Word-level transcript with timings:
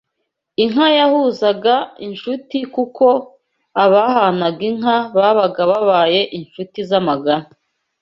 Inka 0.63 0.87
yahuzaga 0.99 1.75
inshuti 2.07 2.57
kuko 2.75 3.05
abahanaga 3.83 4.61
inka 4.71 4.97
babaga 5.17 5.61
babaye 5.71 6.21
inshuti 6.39 6.79
z’amagara 6.89 7.43